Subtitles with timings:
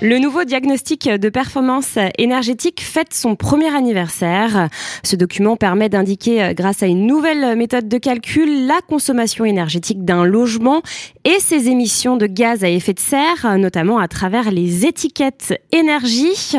[0.00, 4.68] Le nouveau diagnostic de performance énergétique fête son premier anniversaire.
[5.02, 10.04] Ce document permet d'indiquer, euh, grâce à une nouvelle méthode de calcul, la consommation énergétique
[10.04, 10.82] d'un logement
[11.24, 16.56] et ses émissions de gaz à effet de serre, notamment à travers les étiquettes énergie.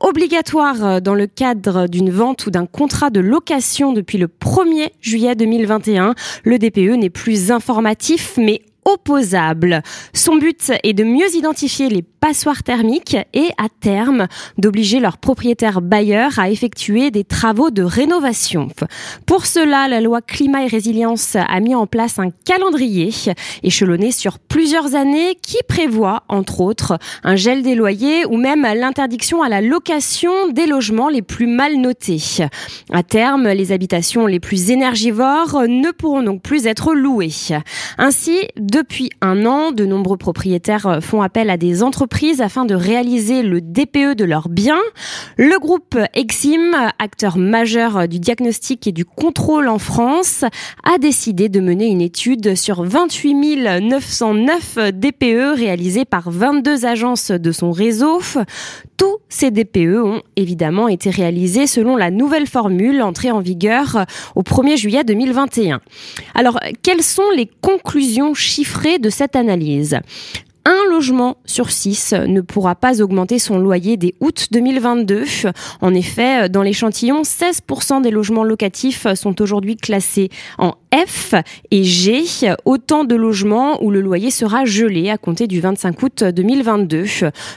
[0.00, 5.36] Obligatoire dans le cadre d'une vente ou d'un contrat de location depuis le 1er juillet
[5.36, 9.82] 2021, le DPE n'est plus informatif mais opposable.
[10.12, 14.28] Son but est de mieux identifier les passoires thermiques et à terme
[14.58, 18.68] d'obliger leurs propriétaires bailleurs à effectuer des travaux de rénovation.
[19.26, 23.10] Pour cela, la loi climat et résilience a mis en place un calendrier
[23.62, 29.42] échelonné sur plusieurs années qui prévoit entre autres un gel des loyers ou même l'interdiction
[29.42, 32.22] à la location des logements les plus mal notés.
[32.92, 37.30] À terme, les habitations les plus énergivores ne pourront donc plus être louées.
[37.98, 38.38] Ainsi,
[38.72, 43.42] depuis un an, de nombreux propriétaires euh, font appel à des entreprises afin de réaliser
[43.42, 44.80] le DPE de leurs biens.
[45.36, 50.44] Le groupe Exim, acteur majeur du diagnostic et du contrôle en France,
[50.84, 57.52] a décidé de mener une étude sur 28 909 DPE réalisés par 22 agences de
[57.52, 58.20] son réseau.
[59.02, 64.42] Tous ces DPE ont évidemment été réalisés selon la nouvelle formule entrée en vigueur au
[64.42, 65.80] 1er juillet 2021.
[66.36, 69.98] Alors, quelles sont les conclusions chiffrées de cette analyse?
[70.64, 75.24] Un logement sur six ne pourra pas augmenter son loyer dès août 2022.
[75.80, 81.34] En effet, dans l'échantillon, 16% des logements locatifs sont aujourd'hui classés en F
[81.70, 82.24] et G,
[82.64, 87.04] autant de logements où le loyer sera gelé à compter du 25 août 2022.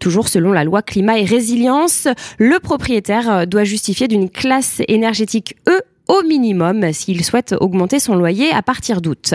[0.00, 5.80] Toujours selon la loi climat et résilience, le propriétaire doit justifier d'une classe énergétique E
[6.08, 9.34] au minimum s'il souhaite augmenter son loyer à partir d'août.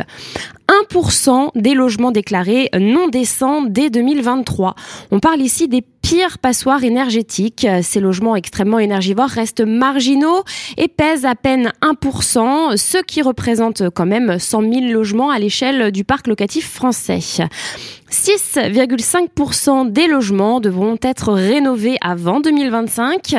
[0.89, 4.75] 1% des logements déclarés non décents dès 2023.
[5.11, 7.67] On parle ici des pires passoires énergétiques.
[7.81, 10.43] Ces logements extrêmement énergivores restent marginaux
[10.77, 15.91] et pèsent à peine 1%, ce qui représente quand même 100 000 logements à l'échelle
[15.91, 17.19] du parc locatif français.
[18.11, 23.35] 6,5% des logements devront être rénovés avant 2025.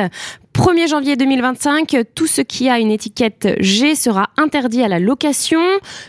[0.53, 5.61] 1er janvier 2025, tout ce qui a une étiquette G sera interdit à la location.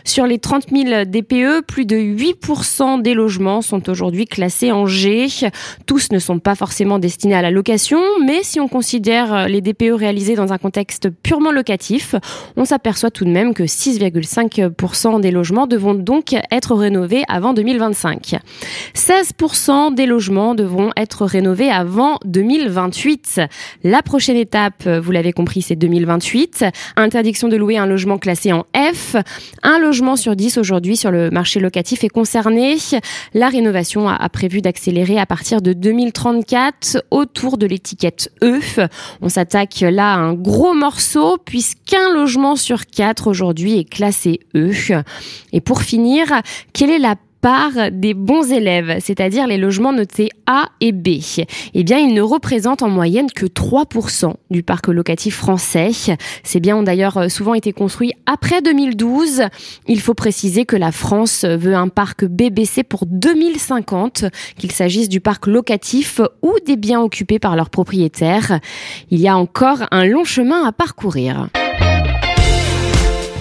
[0.03, 5.27] Sur les 30 000 DPE, plus de 8% des logements sont aujourd'hui classés en G.
[5.87, 9.93] Tous ne sont pas forcément destinés à la location, mais si on considère les DPE
[9.95, 12.13] réalisés dans un contexte purement locatif,
[12.55, 18.35] on s'aperçoit tout de même que 6,5% des logements devront donc être rénovés avant 2025.
[18.93, 23.41] 16% des logements devront être rénovés avant 2028.
[23.83, 26.65] La prochaine étape, vous l'avez compris, c'est 2028.
[26.95, 29.15] Interdiction de louer un logement classé en F.
[29.63, 32.77] Un logement sur 10 aujourd'hui sur le marché locatif est concerné.
[33.33, 38.59] La rénovation a, prévu d'accélérer à partir de 2034 autour de l'étiquette E.
[39.21, 44.71] On s'attaque là à un gros morceau puisqu'un logement sur 4 aujourd'hui est classé E.
[45.53, 46.27] Et pour finir,
[46.73, 51.09] quelle est la par des bons élèves, c'est-à-dire les logements notés A et B.
[51.75, 55.91] Eh bien, ils ne représentent en moyenne que 3% du parc locatif français.
[56.41, 59.43] Ces biens ont d'ailleurs souvent été construits après 2012.
[59.87, 64.25] Il faut préciser que la France veut un parc BBC pour 2050,
[64.57, 68.59] qu'il s'agisse du parc locatif ou des biens occupés par leurs propriétaires.
[69.11, 71.47] Il y a encore un long chemin à parcourir.